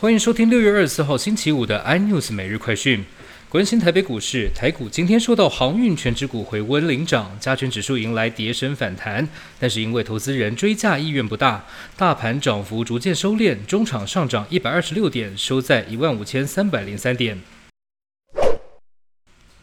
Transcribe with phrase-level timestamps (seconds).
[0.00, 3.04] 欢迎收听六月二十四号星期五的 iNews 每日快讯。
[3.48, 9.28] 关心台北股市，台股今天受到航运全指股回温领涨，加权指数迎来跌升反弹。
[9.58, 11.64] 但是因为投资人追价意愿不大，
[11.96, 17.36] 大盘涨幅逐渐收敛，中场上涨一百二十六点，收在一万五千三百零三点。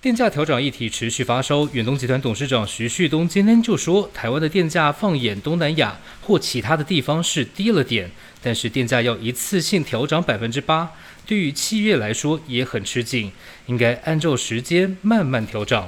[0.06, 10.92] 电价调整议题持续发烧，远东集团董事长徐旭东今天就说，台湾的电价放眼东南亚或其他的地方是低了点，但是电价要一次性调涨百分之八，
[11.26, 13.32] 对于七月来说也很吃紧，
[13.66, 15.84] 应该按照时间慢慢调整。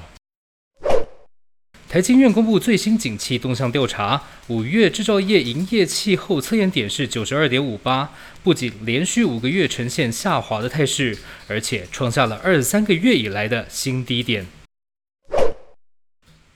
[1.90, 8.12] 台经院公布最新景气动向调查，五月制造业营业气候测验点是九十二点五八，
[8.44, 14.45] 不仅连续五个月呈现下滑的态势，而且创下了二十三个月以来的新低点。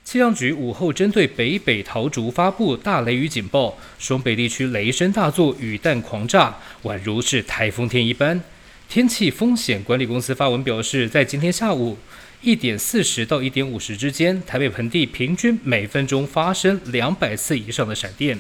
[0.03, 8.43] 气象局午后针对北北桃竹发布大雷雨警报，双北地区雷声大作，雨弹狂炸，宛如是台风天一般。
[8.89, 11.97] 天气风险管理公司发文表示，在今天下午。
[12.43, 18.39] 一点四十到一点五十之间，台北盆地平均每分钟发生两百次以上的闪电。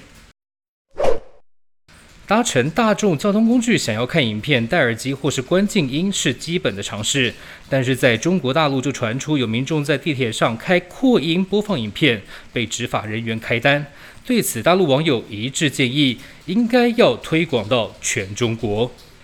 [2.25, 7.31] 搭乘大众交通工具想要看影片，戴耳机或是关静音是基本的常识，
[7.69, 13.85] 但是在中国大陆就传出有民众在地铁上开扩音播放影片，被执法人员开单。
[14.25, 18.91] 对此，大陆网友一致建议，应该要推广到全中国。